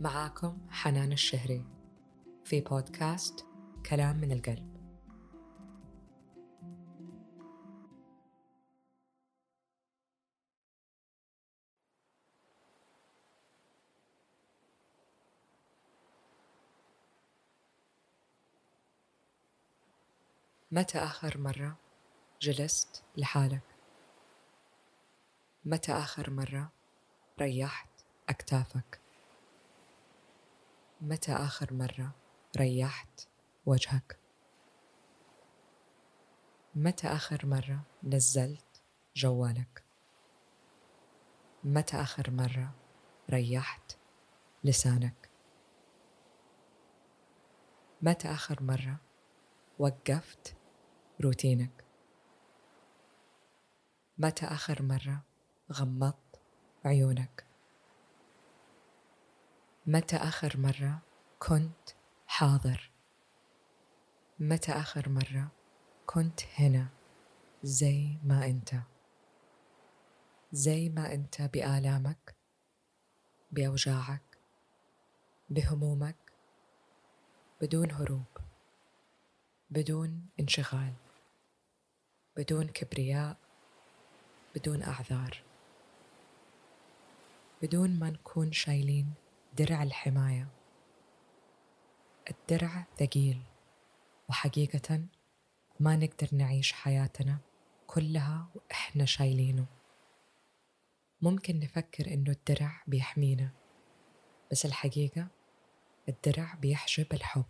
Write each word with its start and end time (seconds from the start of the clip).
معاكم 0.00 0.58
حنان 0.70 1.12
الشهري 1.12 1.64
في 2.44 2.60
بودكاست 2.60 3.46
كلام 3.90 4.16
من 4.16 4.32
القلب 4.32 4.76
متى 20.70 20.98
آخر 20.98 21.38
مرة 21.38 21.76
جلست 22.40 23.04
لحالك؟ 23.16 23.62
متى 25.64 25.92
آخر 25.92 26.30
مرة 26.30 26.72
ريحت 27.40 27.90
أكتافك؟ 28.28 29.05
متى 31.00 31.32
آخر 31.32 31.74
مرة 31.74 32.14
ريحت 32.56 33.28
وجهك؟ 33.66 34.18
متى 36.74 37.06
آخر 37.06 37.46
مرة 37.46 37.82
نزلت 38.02 38.82
جوالك؟ 39.16 39.84
متى 41.64 41.96
آخر 41.96 42.30
مرة 42.30 42.74
ريحت 43.30 43.92
لسانك؟ 44.64 45.30
متى 48.02 48.28
آخر 48.28 48.62
مرة 48.62 49.00
وقفت 49.78 50.56
روتينك؟ 51.24 51.84
متى 54.18 54.46
آخر 54.46 54.82
مرة 54.82 55.22
غمضت 55.72 56.40
عيونك؟ 56.84 57.45
متى 59.88 60.16
آخر 60.16 60.56
مرة 60.56 61.02
كنت 61.38 61.90
حاضر؟ 62.26 62.90
متى 64.38 64.72
آخر 64.72 65.08
مرة 65.08 65.48
كنت 66.06 66.40
هنا 66.58 66.88
زي 67.62 68.18
ما 68.24 68.46
أنت؟ 68.46 68.74
زي 70.52 70.88
ما 70.88 71.12
أنت 71.12 71.42
بآلامك 71.42 72.36
بأوجاعك 73.52 74.38
بهمومك 75.50 76.32
بدون 77.60 77.90
هروب 77.90 78.38
بدون 79.70 80.26
انشغال 80.40 80.94
بدون 82.36 82.66
كبرياء 82.66 83.36
بدون 84.56 84.82
أعذار 84.82 85.42
بدون 87.62 87.98
ما 87.98 88.10
نكون 88.10 88.52
شايلين 88.52 89.14
درع 89.58 89.82
الحماية. 89.82 90.48
الدرع 92.30 92.86
ثقيل 92.98 93.42
وحقيقة 94.28 95.04
ما 95.80 95.96
نقدر 95.96 96.28
نعيش 96.32 96.72
حياتنا 96.72 97.38
كلها 97.86 98.48
وإحنا 98.54 99.04
شايلينه. 99.04 99.66
ممكن 101.22 101.60
نفكر 101.60 102.14
إنه 102.14 102.30
الدرع 102.30 102.82
بيحمينا 102.86 103.50
بس 104.50 104.66
الحقيقة 104.66 105.28
الدرع 106.08 106.54
بيحجب 106.54 107.12
الحب 107.12 107.44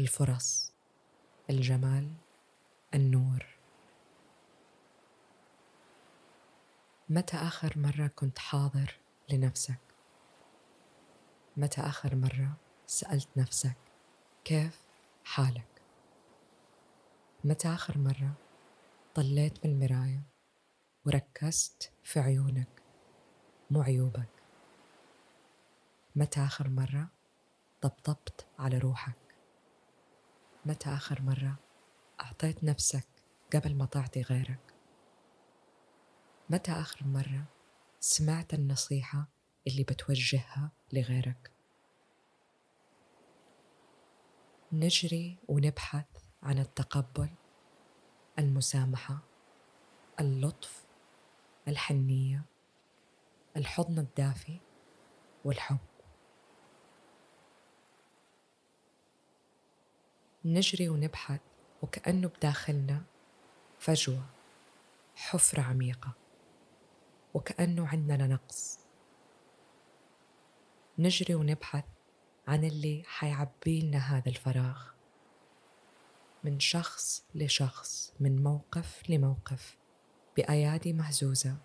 الفرص 0.00 0.72
الجمال 1.50 2.12
النور. 2.94 3.46
متى 7.08 7.36
آخر 7.36 7.78
مرة 7.78 8.06
كنت 8.06 8.38
حاضر 8.38 8.98
لنفسك؟ 9.28 9.87
متى 11.58 11.80
آخر 11.80 12.14
مرة 12.14 12.56
سألت 12.86 13.28
نفسك 13.36 13.76
كيف 14.44 14.82
حالك؟ 15.24 15.82
متى 17.44 17.68
آخر 17.68 17.98
مرة 17.98 18.32
طليت 19.14 19.66
من 19.66 19.72
المراية 19.72 20.22
وركزت 21.06 21.92
في 22.02 22.20
عيونك 22.20 22.82
مو 23.70 23.82
عيوبك؟ 23.82 24.28
متى 26.16 26.40
آخر 26.40 26.68
مرة 26.68 27.08
طبطبت 27.80 28.46
على 28.58 28.78
روحك؟ 28.78 29.34
متى 30.66 30.90
آخر 30.90 31.22
مرة 31.22 31.56
أعطيت 32.20 32.64
نفسك 32.64 33.08
قبل 33.54 33.74
ما 33.74 33.86
تعطي 33.86 34.22
غيرك؟ 34.22 34.74
متى 36.50 36.72
آخر 36.72 37.06
مرة 37.06 37.44
سمعت 38.00 38.54
النصيحة 38.54 39.37
اللي 39.66 39.82
بتوجهها 39.82 40.70
لغيرك؟ 40.92 41.50
نجري 44.72 45.36
ونبحث 45.48 46.06
عن 46.42 46.58
التقبل 46.58 47.28
المسامحة 48.38 49.18
اللطف 50.20 50.84
الحنية 51.68 52.42
الحضن 53.56 53.98
الدافي 53.98 54.58
والحب 55.44 55.78
نجري 60.44 60.88
ونبحث 60.88 61.40
وكأنه 61.82 62.28
بداخلنا 62.28 63.02
فجوة 63.78 64.26
حفرة 65.16 65.62
عميقة 65.62 66.12
وكأنه 67.34 67.88
عندنا 67.88 68.26
نقص 68.26 68.78
نجري 71.00 71.34
ونبحث 71.34 71.84
عن 72.46 72.64
اللي 72.64 73.02
حيعبي 73.06 73.80
لنا 73.82 73.98
هذا 73.98 74.28
الفراغ. 74.28 74.90
من 76.44 76.60
شخص 76.60 77.24
لشخص 77.34 78.14
من 78.20 78.42
موقف 78.42 79.10
لموقف 79.10 79.78
بأيادي 80.36 80.92
مهزوزة 80.92 81.56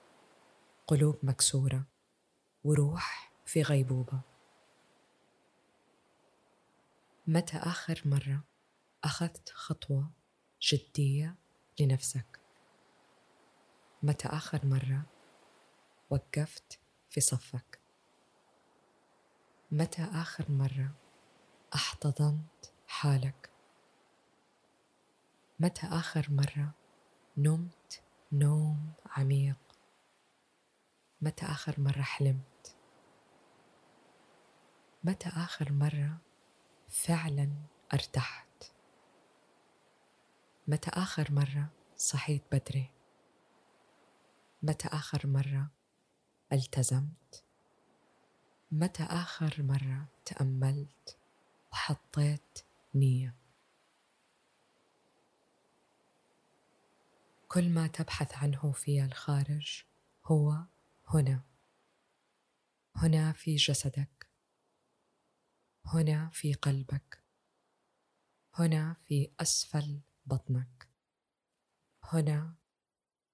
قلوب 0.87 1.19
مكسورة 1.23 1.85
وروح 2.63 3.31
في 3.45 3.61
غيبوبة. 3.61 4.21
متى 7.27 7.57
آخر 7.57 8.01
مرة 8.05 8.43
أخذت 9.03 9.49
خطوة 9.49 10.11
جدية 10.61 11.35
لنفسك؟ 11.79 12.39
متى 14.03 14.27
آخر 14.27 14.65
مرة 14.65 15.05
وقفت 16.09 16.79
في 17.09 17.21
صفك؟ 17.21 17.82
متى 19.73 20.03
آخر 20.03 20.51
مرة 20.51 20.91
احتضنت 21.75 22.65
حالك 22.87 23.49
متى 25.59 25.87
آخر 25.87 26.27
مرة 26.29 26.71
نمت 27.37 28.01
نوم 28.31 28.93
عميق 29.05 29.57
متى 31.21 31.45
آخر 31.45 31.75
مرة 31.77 32.01
حلمت 32.01 32.75
متى 35.03 35.29
آخر 35.29 35.71
مرة 35.71 36.17
فعلا 36.89 37.51
ارتحت 37.93 38.63
متى 40.67 40.89
آخر 40.93 41.31
مرة 41.31 41.69
صحيت 41.97 42.43
بدري؟ 42.51 42.91
متى 44.63 44.87
آخر 44.87 45.27
مرة 45.27 45.67
التزمت؟ 46.51 47.42
متى 48.73 49.03
آخر 49.03 49.55
مرة 49.59 50.07
تأملت 50.25 51.17
وحطيت 51.71 52.59
نية؟ 52.95 53.35
كل 57.47 57.69
ما 57.69 57.87
تبحث 57.87 58.33
عنه 58.33 58.71
في 58.71 59.03
الخارج 59.03 59.83
هو 60.25 60.63
هنا. 61.07 61.41
هنا 62.95 63.31
في 63.31 63.55
جسدك. 63.55 64.27
هنا 65.85 66.29
في 66.29 66.53
قلبك. 66.53 67.23
هنا 68.53 68.95
في 69.05 69.31
أسفل 69.39 69.99
بطنك. 70.25 70.89
هنا 72.03 72.53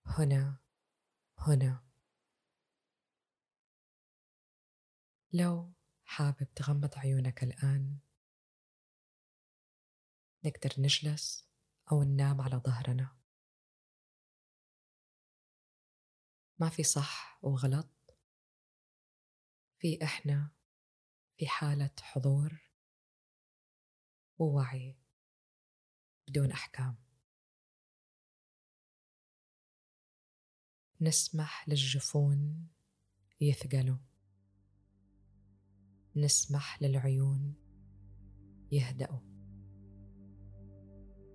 هنا 0.05 0.55
هنا. 1.37 1.88
لو 5.33 5.73
حابب 6.05 6.47
تغمض 6.55 6.97
عيونك 6.97 7.43
الآن 7.43 7.99
نقدر 10.45 10.73
نجلس 10.77 11.49
أو 11.91 12.03
ننام 12.03 12.41
على 12.41 12.55
ظهرنا. 12.55 13.17
ما 16.59 16.69
في 16.69 16.83
صح 16.83 17.39
وغلط. 17.41 17.89
في 19.79 20.03
إحنا 20.03 20.51
في 21.37 21.47
حالة 21.47 21.91
حضور 22.01 22.69
ووعي 24.39 24.97
بدون 26.27 26.51
أحكام. 26.51 26.95
نسمح 31.01 31.69
للجفون 31.69 32.69
يثقلوا. 33.41 34.08
نسمح 36.15 36.81
للعيون 36.81 37.53
يهدأوا. 38.71 39.19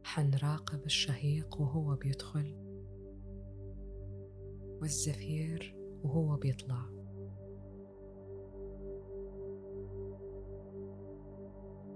حنراقب 0.05 0.85
الشهيق 0.85 1.61
وهو 1.61 1.97
بيدخل 1.97 2.56
والزفير 4.81 5.76
وهو 6.03 6.37
بيطلع. 6.37 6.91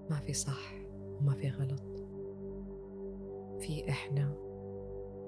ما 0.09 0.19
في 0.25 0.33
صح 0.33 0.73
وما 0.93 1.33
في 1.33 1.49
غلط. 1.49 1.99
في 3.61 3.89
إحنا 3.89 4.35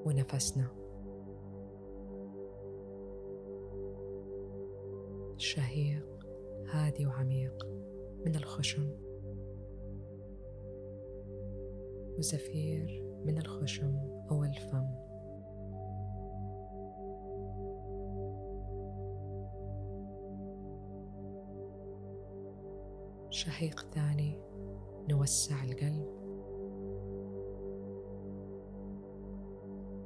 ونفسنا. 0.06 0.82
شهيق 5.38 6.11
هادي 6.72 7.06
وعميق 7.06 7.68
من 8.26 8.36
الخشم. 8.36 8.90
وزفير 12.18 13.04
من 13.26 13.38
الخشم 13.38 13.96
أو 14.32 14.44
الفم. 14.44 14.88
شهيق 23.30 23.80
ثاني 23.94 24.40
نوسع 25.10 25.64
القلب. 25.64 26.08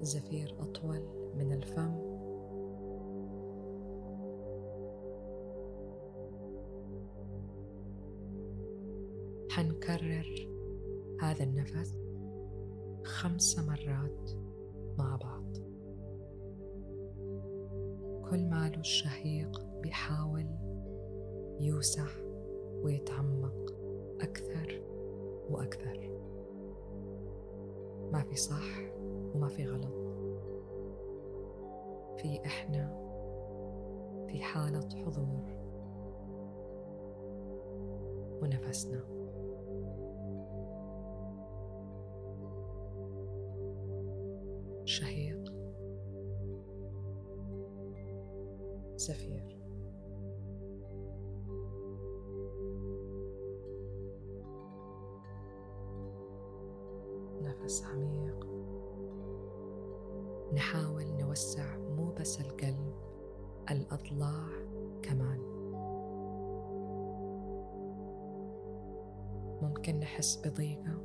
زفير 0.02 0.56
أطول 0.60 1.32
من 1.36 1.52
الفم. 1.54 2.05
حنكرر 9.56 10.50
هذا 11.22 11.44
النفس 11.44 11.98
خمس 13.04 13.60
مرات 13.60 14.32
مع 14.98 15.16
بعض. 15.16 15.58
كل 18.30 18.46
ما 18.50 18.70
له 18.70 18.80
الشهيق 18.80 19.66
بيحاول 19.82 20.46
يوسع 21.60 22.08
ويتعمق 22.84 23.74
أكثر 24.22 24.82
وأكثر. 25.50 26.20
ما 28.12 28.24
في 28.30 28.36
صح 28.36 28.92
وما 29.36 29.48
في 29.48 29.66
غلط. 29.66 29.96
في 32.18 32.46
إحنا 32.46 33.06
في 34.28 34.42
حالة 34.42 34.90
حضور 34.90 35.46
ونفسنا. 38.42 39.15
زفير 49.06 49.58
نفس 57.42 57.84
عميق. 57.84 58.48
نحاول 60.54 61.06
نوسع 61.06 61.78
مو 61.78 62.12
بس 62.12 62.42
القلب 62.42 62.94
الأضلاع 63.72 64.48
كمان. 65.02 65.40
ممكن 69.62 70.00
نحس 70.00 70.48
بضيقة. 70.48 71.02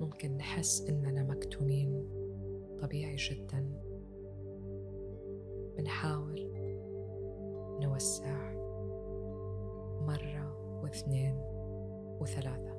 ممكن 0.00 0.36
نحس 0.36 0.88
إننا 0.88 1.22
مكتومين. 1.22 2.08
طبيعي 2.82 3.16
جدا. 3.16 3.85
بنحاول 5.76 6.52
نوسع 7.80 8.52
مرة 10.00 10.56
واثنين 10.82 11.34
وثلاثة. 12.20 12.75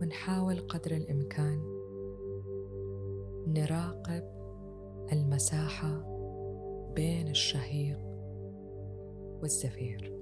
ونحاول 0.00 0.60
قدر 0.60 0.96
الإمكان 0.96 1.62
نراقب 3.46 4.24
المساحة 5.12 6.02
بين 6.94 7.28
الشهيق 7.28 7.98
والزفير. 9.42 10.20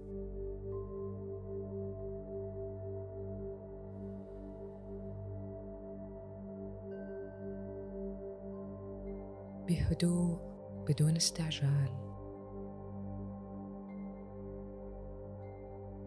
بهدوء 9.69 10.39
بدون 10.89 11.17
استعجال 11.17 11.89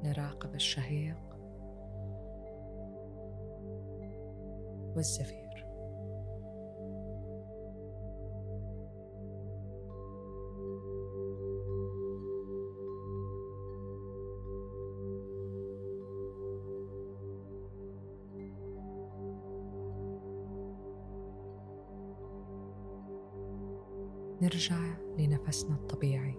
نراقب 0.03 0.55
الشهيق 0.55 1.30
والزفير 4.95 5.41
نرجع 24.41 24.97
لنفسنا 25.17 25.75
الطبيعي. 25.75 26.35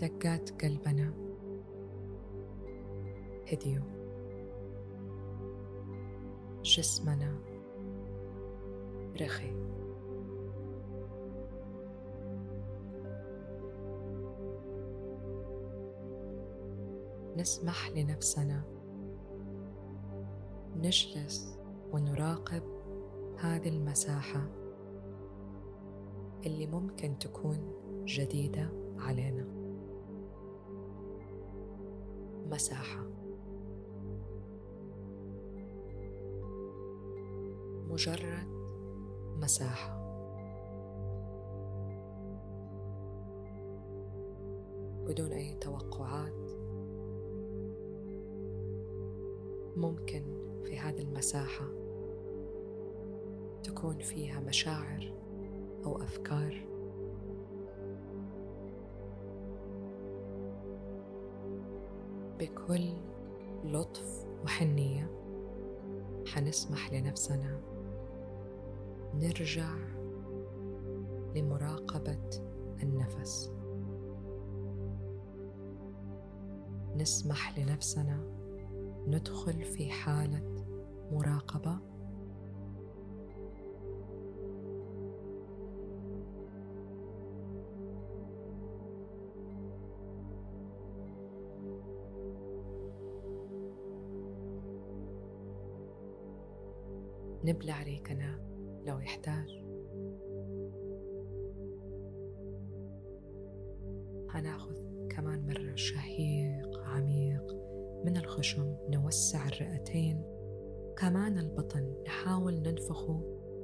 دقات 0.00 0.64
قلبنا 0.64 1.29
هديوا 3.52 3.84
جسمنا 6.62 7.38
رخي. 9.20 9.52
نسمح 17.36 17.90
لنفسنا 17.90 18.62
نجلس 20.76 21.58
ونراقب 21.92 22.62
هذه 23.38 23.68
المساحة 23.68 24.46
اللي 26.46 26.66
ممكن 26.66 27.18
تكون 27.18 27.58
جديدة 28.04 28.68
علينا. 28.98 29.46
مساحة. 32.50 33.19
مجرد 37.90 38.48
مساحة. 39.42 40.00
بدون 45.06 45.32
أي 45.32 45.54
توقعات. 45.54 46.50
ممكن 49.76 50.22
في 50.64 50.78
هذه 50.78 51.02
المساحة 51.02 51.66
تكون 53.62 53.98
فيها 53.98 54.40
مشاعر 54.40 55.14
أو 55.84 56.02
أفكار. 56.02 56.66
بكل 62.38 62.92
لطف 63.64 64.26
وحنية 64.44 65.10
حنسمح 66.26 66.92
لنفسنا 66.92 67.69
نرجع 69.14 69.74
لمراقبة 71.36 72.30
النفس. 72.82 73.52
نسمح 76.96 77.58
لنفسنا 77.58 78.40
ندخل 79.06 79.64
في 79.64 79.90
حالة 79.90 80.64
مراقبة. 81.12 81.78
نبلع 97.44 97.82
ريقنا 97.82 98.49
لو 98.86 98.98
يحتاج 98.98 99.64
هناخذ 104.30 104.74
كمان 105.08 105.46
مرة 105.46 105.74
شهيق 105.74 106.80
عميق 106.84 107.56
من 108.04 108.16
الخشم 108.16 108.76
نوسع 108.88 109.48
الرئتين. 109.48 110.22
كمان 110.96 111.38
البطن 111.38 111.94
نحاول 112.06 112.62
ننفخه 112.62 113.20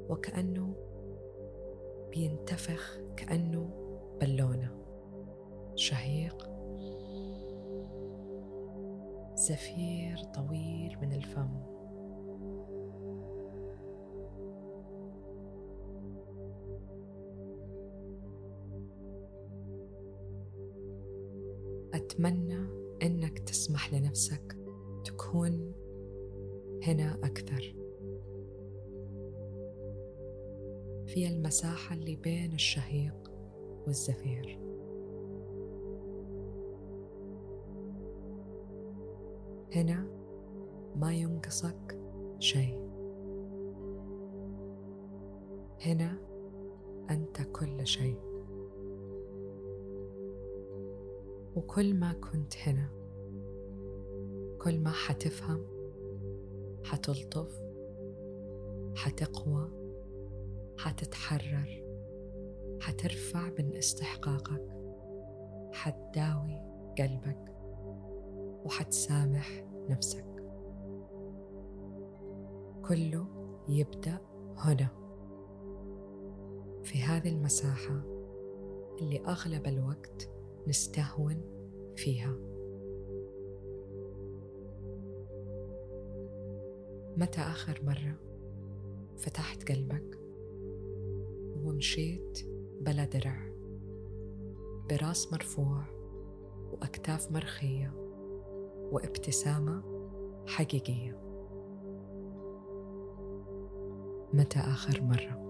وكأنه 0.08 0.74
بينتفخ 2.10 3.00
كأنه 3.16 3.70
بالونة. 4.20 4.70
شهيق. 5.74 6.48
زفير 9.34 10.18
طويل 10.34 10.98
من 11.02 11.12
الفم. 11.12 11.75
أتمنى 21.96 22.68
إنك 23.02 23.38
تسمح 23.38 23.94
لنفسك 23.94 24.56
تكون 25.04 25.72
هنا 26.82 27.14
أكثر. 27.24 27.74
في 31.06 31.28
المساحة 31.28 31.94
اللي 31.94 32.16
بين 32.16 32.52
الشهيق 32.52 33.32
والزفير. 33.86 34.58
هنا 39.74 40.06
ما 40.96 41.14
ينقصك 41.14 41.98
شيء. 42.38 42.80
هنا 45.86 46.18
أنت 47.10 47.42
كل 47.42 47.86
شيء. 47.86 48.25
وكل 51.56 51.94
ما 51.94 52.12
كنت 52.12 52.52
هنا. 52.58 52.88
كل 54.60 54.80
ما 54.80 54.90
حتفهم 54.90 55.66
حتلطف 56.84 57.60
حتقوى 58.96 59.70
حتتحرر 60.78 61.84
حترفع 62.80 63.50
من 63.58 63.76
استحقاقك 63.76 64.68
حتداوي 65.72 66.60
قلبك 66.98 67.54
وحتسامح 68.64 69.64
نفسك. 69.88 70.26
كله 72.88 73.26
يبدأ 73.68 74.18
هنا. 74.56 74.88
في 76.84 77.02
هذه 77.02 77.28
المساحة 77.28 78.02
اللي 79.00 79.20
أغلب 79.26 79.66
الوقت 79.66 80.35
نستهون 80.66 81.42
فيها. 81.96 82.36
متى 87.16 87.40
آخر 87.40 87.80
مرة 87.84 88.14
فتحت 89.16 89.72
قلبك 89.72 90.18
ومشيت 91.64 92.38
بلا 92.80 93.04
درع 93.04 93.52
براس 94.90 95.32
مرفوع 95.32 95.84
وأكتاف 96.72 97.32
مرخية 97.32 97.92
وابتسامة 98.92 99.82
حقيقية؟ 100.46 101.20
متى 104.34 104.58
آخر 104.58 105.02
مرة؟ 105.02 105.45